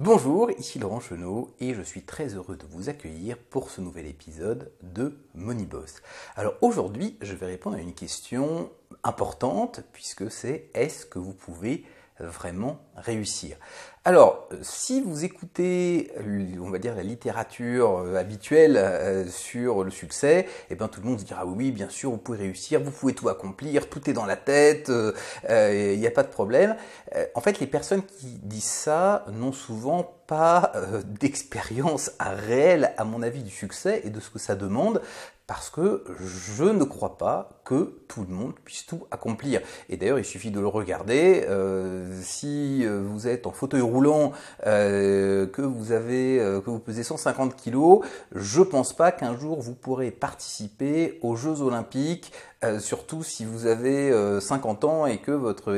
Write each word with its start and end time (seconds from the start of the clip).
Bonjour, 0.00 0.50
ici 0.50 0.80
Laurent 0.80 0.98
Chenot 0.98 1.54
et 1.60 1.72
je 1.72 1.80
suis 1.80 2.02
très 2.02 2.34
heureux 2.34 2.56
de 2.56 2.66
vous 2.68 2.88
accueillir 2.88 3.38
pour 3.38 3.70
ce 3.70 3.80
nouvel 3.80 4.06
épisode 4.06 4.72
de 4.82 5.16
Moneyboss. 5.36 6.02
Alors 6.34 6.54
aujourd'hui, 6.62 7.16
je 7.22 7.36
vais 7.36 7.46
répondre 7.46 7.76
à 7.76 7.80
une 7.80 7.94
question 7.94 8.72
importante 9.04 9.82
puisque 9.92 10.32
c'est 10.32 10.68
est-ce 10.74 11.06
que 11.06 11.20
vous 11.20 11.32
pouvez 11.32 11.84
vraiment 12.18 12.80
réussir. 12.96 13.56
Alors, 14.06 14.50
si 14.60 15.00
vous 15.00 15.24
écoutez, 15.24 16.12
on 16.60 16.68
va 16.68 16.78
dire, 16.78 16.94
la 16.94 17.02
littérature 17.02 18.00
euh, 18.00 18.16
habituelle 18.16 18.76
euh, 18.76 19.26
sur 19.26 19.82
le 19.82 19.90
succès, 19.90 20.46
eh 20.68 20.74
bien 20.74 20.88
tout 20.88 21.00
le 21.00 21.06
monde 21.06 21.20
se 21.20 21.24
dira 21.24 21.46
oui, 21.46 21.72
bien 21.72 21.88
sûr, 21.88 22.10
vous 22.10 22.18
pouvez 22.18 22.36
réussir, 22.36 22.82
vous 22.82 22.90
pouvez 22.90 23.14
tout 23.14 23.30
accomplir, 23.30 23.88
tout 23.88 24.10
est 24.10 24.12
dans 24.12 24.26
la 24.26 24.36
tête, 24.36 24.90
euh, 24.90 25.12
il 25.94 25.98
n'y 25.98 26.06
a 26.06 26.10
pas 26.10 26.22
de 26.22 26.28
problème. 26.28 26.76
En 27.34 27.40
fait, 27.40 27.60
les 27.60 27.66
personnes 27.66 28.02
qui 28.02 28.38
disent 28.42 28.64
ça 28.64 29.24
n'ont 29.32 29.52
souvent 29.52 30.02
pas 30.26 30.72
d'expérience 31.20 32.10
réelle, 32.20 32.92
à 32.98 33.04
mon 33.04 33.22
avis, 33.22 33.42
du 33.42 33.50
succès 33.50 34.02
et 34.04 34.10
de 34.10 34.20
ce 34.20 34.28
que 34.28 34.38
ça 34.38 34.54
demande, 34.54 35.00
parce 35.46 35.68
que 35.68 36.04
je 36.20 36.64
ne 36.64 36.84
crois 36.84 37.18
pas 37.18 37.60
que 37.64 38.00
tout 38.08 38.24
le 38.26 38.34
monde 38.34 38.54
puisse 38.64 38.86
tout 38.86 39.06
accomplir. 39.10 39.60
Et 39.90 39.96
d'ailleurs, 39.96 40.18
il 40.18 40.24
suffit 40.24 40.50
de 40.50 40.60
le 40.60 40.66
regarder. 40.66 41.44
Euh, 41.48 42.18
si 42.22 42.83
euh, 42.84 43.02
vous 43.06 43.26
êtes 43.28 43.46
en 43.46 43.52
fauteuil 43.52 43.80
roulant, 43.80 44.32
euh, 44.66 45.46
que 45.46 45.62
vous 45.62 45.92
avez, 45.92 46.38
que 46.64 46.70
vous 46.70 46.78
pesez 46.78 47.02
150 47.02 47.56
kilos, 47.56 48.00
je 48.34 48.62
pense 48.62 48.92
pas 48.92 49.12
qu'un 49.12 49.38
jour 49.38 49.60
vous 49.60 49.74
pourrez 49.74 50.10
participer 50.10 51.18
aux 51.22 51.36
Jeux 51.36 51.60
Olympiques. 51.62 52.32
surtout 52.78 53.22
si 53.22 53.44
vous 53.44 53.66
avez 53.66 54.12
50 54.40 54.84
ans 54.84 55.06
et 55.06 55.18
que 55.18 55.32
votre 55.32 55.72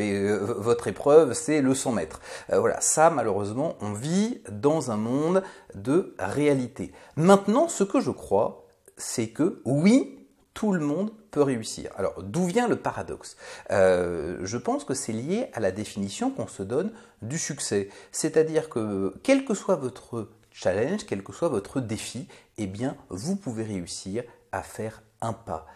votre 0.58 0.86
épreuve 0.86 1.32
c'est 1.32 1.60
le 1.60 1.74
100 1.74 1.92
mètres. 1.92 2.20
voilà, 2.52 2.80
ça 2.80 3.10
malheureusement, 3.10 3.74
on 3.80 3.92
vit 3.92 4.40
dans 4.50 4.90
un 4.90 4.96
monde 4.96 5.42
de 5.74 6.14
réalité. 6.18 6.92
Maintenant, 7.16 7.68
ce 7.68 7.84
que 7.84 8.00
je 8.00 8.10
crois, 8.10 8.66
c'est 8.96 9.28
que 9.28 9.60
oui, 9.64 10.15
tout 10.56 10.72
le 10.72 10.80
monde 10.80 11.12
peut 11.30 11.42
réussir. 11.42 11.90
Alors 11.96 12.22
d'où 12.22 12.46
vient 12.46 12.66
le 12.66 12.76
paradoxe? 12.76 13.36
Euh, 13.70 14.38
Je 14.42 14.56
pense 14.56 14.84
que 14.84 14.94
c'est 14.94 15.12
lié 15.12 15.50
à 15.52 15.60
la 15.60 15.70
définition 15.70 16.30
qu'on 16.30 16.46
se 16.46 16.62
donne 16.62 16.92
du 17.20 17.38
succès. 17.38 17.90
C'est-à-dire 18.10 18.70
que 18.70 19.14
quel 19.22 19.44
que 19.44 19.52
soit 19.52 19.76
votre 19.76 20.30
challenge, 20.50 21.04
quel 21.06 21.22
que 21.22 21.34
soit 21.34 21.50
votre 21.50 21.80
défi, 21.80 22.26
eh 22.56 22.66
bien 22.66 22.96
vous 23.10 23.36
pouvez 23.36 23.64
réussir 23.64 24.24
à 24.50 24.62
faire 24.62 25.02
un 25.20 25.34
pas 25.34 25.66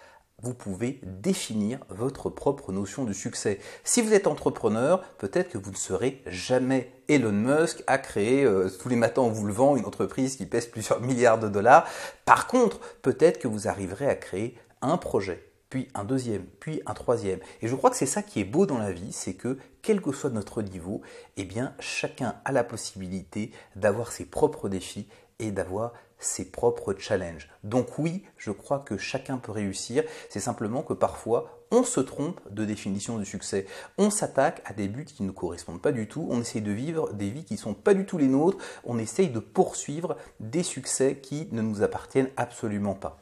vous 0.42 0.55
pouvez 0.55 1.00
définir 1.03 1.81
votre 1.91 2.31
propre 2.31 2.72
notion 2.72 3.05
du 3.05 3.15
succès. 3.15 3.59
Si 3.84 4.00
vous 4.00 4.15
êtes 4.15 4.27
entrepreneur, 4.27 5.03
peut-être 5.19 5.50
que 5.50 5.59
vous 5.59 5.70
ne 5.70 5.77
serez 5.77 6.22
jamais 6.27 6.91
Elon 7.09 7.33
Musk 7.33 7.83
à 7.87 7.98
créer 7.98 8.44
euh, 8.44 8.70
tous 8.70 8.89
les 8.89 8.97
matins 8.97 9.22
en 9.22 9.28
vous 9.28 9.47
levant 9.47 9.77
une 9.77 9.84
entreprise 9.84 10.37
qui 10.37 10.47
pèse 10.47 10.67
plusieurs 10.67 11.00
milliards 11.00 11.39
de 11.39 11.48
dollars. 11.48 11.87
Par 12.25 12.47
contre, 12.47 12.81
peut-être 13.03 13.39
que 13.39 13.48
vous 13.48 13.69
arriverez 13.69 14.09
à 14.09 14.15
créer 14.15 14.56
un 14.83 14.97
projet, 14.97 15.50
puis 15.69 15.89
un 15.95 16.05
deuxième, 16.05 16.45
puis 16.59 16.83
un 16.86 16.95
troisième. 16.95 17.41
Et 17.62 17.69
je 17.69 17.75
crois 17.75 17.91
que 17.91 17.97
c'est 17.97 18.06
ça 18.06 18.23
qui 18.23 18.41
est 18.41 18.45
beau 18.45 18.67
dans 18.67 18.78
la 18.78 18.92
vie, 18.92 19.12
c'est 19.12 19.34
que 19.34 19.59
quel 19.83 20.00
que 20.00 20.12
soit 20.12 20.31
notre 20.31 20.62
niveau, 20.62 21.00
eh 21.37 21.45
bien 21.45 21.75
chacun 21.78 22.37
a 22.45 22.53
la 22.53 22.64
possibilité 22.64 23.53
d'avoir 23.77 24.12
ses 24.12 24.25
propres 24.25 24.69
défis 24.69 25.09
et 25.39 25.53
d'avoir 25.53 25.92
ses 26.19 26.50
propres 26.50 26.95
challenges. 26.98 27.48
Donc 27.64 27.98
oui, 27.98 28.25
je 28.37 28.50
crois 28.50 28.81
que 28.81 28.98
chacun 28.98 29.39
peut 29.39 29.53
réussir, 29.53 30.05
c'est 30.28 30.41
simplement 30.41 30.83
que 30.83 30.92
parfois 30.92 31.61
on 31.70 31.84
se 31.84 32.00
trompe 32.00 32.41
de 32.50 32.65
définition 32.65 33.19
du 33.19 33.25
succès. 33.25 33.67
On 33.97 34.11
s'attaque 34.11 34.61
à 34.65 34.72
des 34.72 34.89
buts 34.89 35.05
qui 35.05 35.22
ne 35.22 35.31
correspondent 35.31 35.81
pas 35.81 35.92
du 35.92 36.09
tout, 36.09 36.27
on 36.31 36.41
essaye 36.41 36.62
de 36.62 36.72
vivre 36.72 37.12
des 37.12 37.31
vies 37.31 37.44
qui 37.44 37.55
ne 37.55 37.59
sont 37.59 37.75
pas 37.75 37.94
du 37.94 38.05
tout 38.05 38.19
les 38.19 38.27
nôtres, 38.27 38.59
on 38.84 38.98
essaye 38.98 39.28
de 39.28 39.39
poursuivre 39.39 40.17
des 40.41 40.62
succès 40.62 41.19
qui 41.22 41.48
ne 41.53 41.62
nous 41.62 41.83
appartiennent 41.83 42.31
absolument 42.37 42.94
pas. 42.94 43.19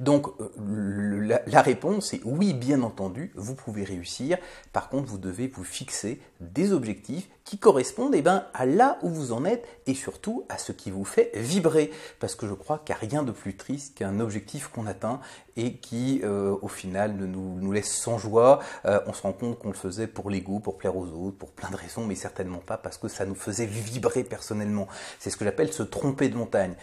Donc 0.00 0.28
euh, 0.40 1.38
la, 1.46 1.62
réponse 1.62 2.14
est 2.14 2.20
oui, 2.24 2.52
bien 2.54 2.82
entendu, 2.82 3.32
vous 3.34 3.54
pouvez 3.54 3.84
réussir. 3.84 4.38
Par 4.72 4.88
contre, 4.88 5.08
vous 5.08 5.18
devez 5.18 5.48
vous 5.48 5.64
fixer 5.64 6.20
des 6.40 6.72
objectifs 6.72 7.28
qui 7.44 7.58
correspondent 7.58 8.14
eh 8.14 8.22
ben, 8.22 8.44
à 8.54 8.64
là 8.64 8.98
où 9.02 9.08
vous 9.08 9.32
en 9.32 9.44
êtes 9.44 9.66
et 9.86 9.94
surtout 9.94 10.44
à 10.48 10.56
ce 10.56 10.70
qui 10.72 10.90
vous 10.90 11.04
fait 11.04 11.32
vibrer. 11.34 11.90
Parce 12.20 12.36
que 12.36 12.46
je 12.46 12.54
crois 12.54 12.78
qu'il 12.78 12.94
n'y 12.94 12.98
a 12.98 13.10
rien 13.10 13.22
de 13.22 13.32
plus 13.32 13.56
triste 13.56 13.98
qu'un 13.98 14.20
objectif 14.20 14.68
qu'on 14.68 14.86
atteint 14.86 15.20
et 15.56 15.74
qui, 15.74 16.20
euh, 16.22 16.56
au 16.62 16.68
final, 16.68 17.16
nous, 17.16 17.58
nous 17.60 17.72
laisse 17.72 17.92
sans 17.92 18.18
joie. 18.18 18.60
Euh, 18.84 19.00
on 19.06 19.12
se 19.12 19.22
rend 19.22 19.32
compte 19.32 19.58
qu'on 19.58 19.68
le 19.68 19.74
faisait 19.74 20.06
pour 20.06 20.30
l'ego, 20.30 20.60
pour 20.60 20.78
plaire 20.78 20.96
aux 20.96 21.06
autres, 21.06 21.36
pour 21.36 21.50
plein 21.50 21.70
de 21.70 21.76
raisons, 21.76 22.06
mais 22.06 22.14
certainement 22.14 22.58
pas 22.58 22.76
parce 22.76 22.98
que 22.98 23.08
ça 23.08 23.26
nous 23.26 23.34
faisait 23.34 23.66
vibrer 23.66 24.24
personnellement. 24.24 24.86
C'est 25.18 25.30
ce 25.30 25.36
que 25.36 25.44
j'appelle 25.44 25.72
se 25.72 25.82
tromper 25.82 26.28
de 26.28 26.36
montagne. 26.36 26.74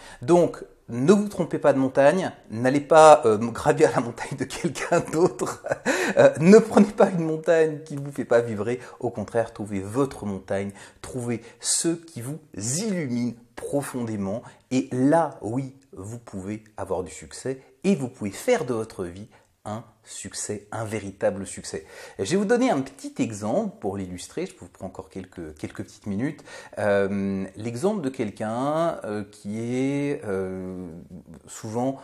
Ne 0.89 1.11
vous 1.11 1.27
trompez 1.27 1.59
pas 1.59 1.73
de 1.73 1.79
montagne, 1.79 2.31
n'allez 2.49 2.81
pas 2.81 3.21
euh, 3.25 3.37
gravir 3.37 3.91
la 3.95 4.01
montagne 4.01 4.37
de 4.37 4.45
quelqu'un 4.45 4.99
d'autre, 5.11 5.63
euh, 6.17 6.31
ne 6.39 6.57
prenez 6.59 6.91
pas 6.91 7.09
une 7.09 7.25
montagne 7.25 7.79
qui 7.83 7.95
ne 7.95 8.01
vous 8.01 8.11
fait 8.11 8.25
pas 8.25 8.41
vibrer, 8.41 8.79
au 8.99 9.09
contraire, 9.09 9.53
trouvez 9.53 9.79
votre 9.79 10.25
montagne, 10.25 10.71
trouvez 11.01 11.41
ceux 11.59 11.95
qui 11.95 12.21
vous 12.21 12.39
illuminent 12.55 13.35
profondément, 13.55 14.43
et 14.71 14.89
là, 14.91 15.37
oui, 15.41 15.75
vous 15.93 16.19
pouvez 16.19 16.63
avoir 16.77 17.03
du 17.03 17.11
succès, 17.11 17.61
et 17.83 17.95
vous 17.95 18.09
pouvez 18.09 18.31
faire 18.31 18.65
de 18.65 18.73
votre 18.73 19.03
vie 19.03 19.27
un 19.67 19.83
succès, 20.03 20.67
un 20.71 20.85
véritable 20.85 21.45
succès. 21.45 21.85
Je 22.17 22.23
vais 22.23 22.37
vous 22.37 22.45
donner 22.45 22.71
un 22.71 22.81
petit 22.81 23.13
exemple 23.19 23.77
pour 23.79 23.97
l'illustrer, 23.97 24.45
je 24.45 24.55
vous 24.57 24.67
prends 24.67 24.87
encore 24.87 25.09
quelques, 25.09 25.55
quelques 25.57 25.83
petites 25.83 26.07
minutes. 26.07 26.43
Euh, 26.79 27.45
l'exemple 27.57 28.01
de 28.01 28.09
quelqu'un 28.09 28.99
euh, 29.03 29.23
qui 29.29 29.59
est 29.59 30.23
euh, 30.25 30.89
souvent 31.47 32.01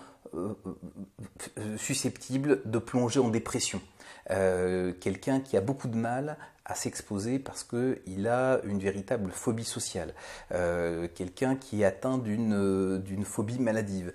susceptible 1.78 2.62
de 2.66 2.80
plonger 2.80 3.20
en 3.20 3.30
dépression. 3.30 3.80
quelqu'un 4.28 5.40
qui 5.42 5.56
a 5.58 5.62
beaucoup 5.62 5.88
de 5.88 5.96
mal 5.96 6.38
à 6.66 6.74
s'exposer 6.74 7.38
parce 7.38 7.64
qu'il 7.64 8.28
a 8.28 8.60
une 8.64 8.80
véritable 8.80 9.30
phobie 9.30 9.64
sociale, 9.64 10.16
quelqu'un 10.50 11.56
qui 11.56 11.84
est 11.84 11.86
atteint 11.86 12.18
d'une 12.18 13.26
phobie 13.26 13.60
maladive. 13.60 14.12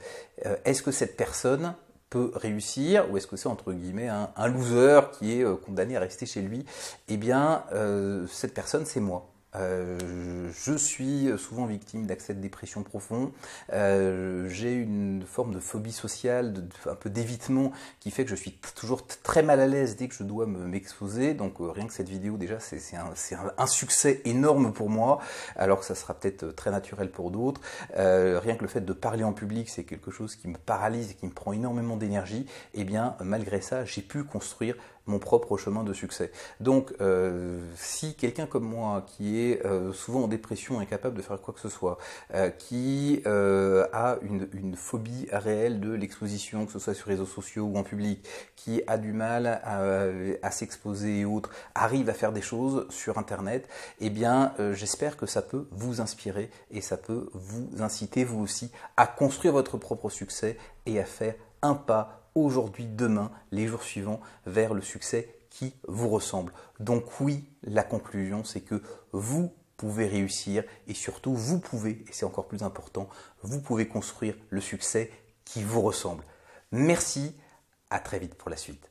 Est-ce 0.65 0.83
que 0.83 0.91
cette 0.91 1.17
personne 1.17 1.77
peut 2.11 2.33
réussir 2.35 3.11
ou 3.11 3.17
est-ce 3.17 3.27
que 3.27 3.37
c'est 3.37 3.49
entre 3.49 3.73
guillemets 3.73 4.09
un, 4.09 4.49
loser 4.49 5.01
qui 5.19 5.39
est 5.39 5.45
euh, 5.45 5.57
condamné 5.57 5.97
à 5.97 6.01
rester 6.01 6.27
chez 6.27 6.43
lui? 6.43 6.65
Eh 7.09 7.17
bien, 7.17 7.65
euh, 7.73 8.27
cette 8.29 8.55
personne, 8.55 8.87
c'est 8.87 9.01
moi. 9.01 9.27
Euh, 9.59 10.51
je 10.65 10.75
suis 10.75 11.29
souvent 11.37 11.67
victime 11.67 12.07
d'accès 12.07 12.35
de 12.35 12.41
dépression 12.41 12.83
profond. 12.83 13.33
Euh, 13.73 14.49
j'ai 14.49 14.73
une 14.75 15.23
forme 15.27 15.55
de 15.55 15.61
phobie 15.61 15.93
sociale, 15.93 16.55
un 16.87 16.95
peu 16.95 17.11
d'évitement, 17.11 17.73
qui 18.01 18.11
fait 18.11 18.25
que 18.25 18.31
je 18.31 18.37
suis 18.37 18.59
toujours 18.75 19.07
très 19.07 19.43
mal 19.43 19.61
à 19.61 19.67
l'aise 19.67 19.97
dès 19.97 20.09
que 20.09 20.15
je 20.15 20.23
dois 20.23 20.47
m'exposer. 20.47 21.35
Donc 21.35 21.61
euh, 21.61 21.71
rien 21.71 21.87
que 21.87 21.93
cette 21.93 22.09
vidéo, 22.09 22.37
déjà, 22.37 22.61
c'est 22.61 22.97
un, 22.97 23.13
un, 23.57 23.67
succès 23.67 24.23
énorme 24.25 24.73
pour 24.73 24.91
moi, 24.91 25.21
alors 25.57 25.81
que 25.81 25.85
ça 25.85 25.95
sera 25.95 26.15
peut-être 26.15 26.55
très 26.55 26.71
naturel 26.71 27.11
pour 27.11 27.31
d'autres. 27.31 27.61
rien 27.95 28.57
que 28.57 28.63
le 28.63 28.69
fait 28.69 28.81
de 28.81 28.93
parler 28.93 29.25
en 29.25 29.33
public, 29.33 29.69
c'est 29.69 29.85
quelque 29.85 30.11
chose 30.11 30.37
qui 30.37 30.49
me 30.49 30.57
paralyse 30.57 31.11
et 31.11 31.15
qui 31.15 31.27
me 31.27 31.33
prend 31.33 31.53
énormément 31.53 31.97
d'énergie. 31.97 32.47
Et 32.75 32.81
eh 32.81 32.85
bien, 32.85 33.17
malgré 33.21 33.61
ça, 33.61 33.85
j'ai 33.85 34.03
pu 34.03 34.25
construire 34.25 34.77
mon 35.09 35.19
propre 35.19 35.57
chemin 35.57 35.83
de 35.83 35.93
succès. 35.93 36.31
Donc, 36.61 36.93
euh, 37.01 37.61
si 37.77 38.15
quelqu'un 38.15 38.47
comme 38.47 38.65
moi, 38.65 39.05
qui 39.07 39.41
est 39.41 39.65
euh, 39.65 39.93
souvent 39.93 40.25
en 40.25 40.29
dépression, 40.29 40.81
incapable 40.81 41.17
de 41.17 41.23
faire 41.23 41.41
quoi 41.41 41.55
que 41.55 41.61
ce 41.61 41.69
soit, 41.69 41.99
euh, 42.35 42.51
qui 42.51 43.23
a 43.27 44.19
une, 44.23 44.77
phobie 44.77 45.27
réelle 45.33 45.81
de 45.81 45.93
l'exposition, 45.93 46.67
que 46.67 46.73
ce 46.73 46.79
soit 46.79 46.95
sur 46.95 47.09
les 47.09 47.15
réseaux 47.15 47.27
sociaux 47.27 47.65
ou 47.65 47.77
en 47.77 47.83
public, 47.83 48.27
qui 48.55 48.83
a 48.87 48.99
du 48.99 49.13
mal 49.13 49.47
à, 49.47 50.51
s'exposer 50.51 51.21
et 51.21 51.25
autres, 51.25 51.51
arrive 51.75 52.09
à 52.09 52.15
faire 52.15 52.33
des 52.33 52.43
choses 52.43 52.87
sur 52.91 53.19
Internet, 53.19 53.69
eh 54.01 54.11
bien, 54.11 54.53
j'espère 54.73 55.17
que 55.17 55.27
ça 55.27 55.43
peut 55.43 55.67
vous 55.71 56.01
inspirer 56.01 56.51
et 56.71 56.81
ça 56.81 56.97
peut 56.97 57.29
vous 57.33 57.69
inciter, 57.81 58.25
vous 58.25 58.41
aussi, 58.43 58.71
à 58.97 59.07
construire 59.07 59.55
votre 59.55 59.79
propre 59.79 60.11
succès 60.11 60.57
et 60.87 61.01
à 61.01 61.05
faire 61.05 61.35
un 61.63 61.75
pas 61.75 62.28
aujourd'hui, 62.45 62.87
demain, 62.87 63.31
les 63.51 63.67
jours 63.67 63.83
suivants, 63.83 64.21
vers 64.47 64.75
le 64.75 64.83
succès 64.83 65.35
qui 65.51 65.75
vous 65.87 66.09
ressemble. 66.09 66.53
Donc 66.81 67.21
oui, 67.21 67.45
la 67.63 67.83
conclusion, 67.83 68.45
c'est 68.45 68.61
que 68.61 68.83
vous 69.13 69.53
pouvez 69.77 70.07
réussir 70.07 70.65
et 70.87 70.95
surtout, 70.95 71.35
vous 71.35 71.59
pouvez, 71.59 72.05
et 72.09 72.13
c'est 72.13 72.27
encore 72.27 72.49
plus 72.49 72.63
important, 72.63 73.09
vous 73.43 73.61
pouvez 73.61 73.89
construire 73.89 74.37
le 74.51 74.61
succès 74.61 75.11
qui 75.45 75.63
vous 75.63 75.81
ressemble. 75.81 76.25
Merci, 76.73 77.35
à 77.91 78.01
très 78.01 78.19
vite 78.19 78.35
pour 78.35 78.51
la 78.51 78.57
suite. 78.57 78.91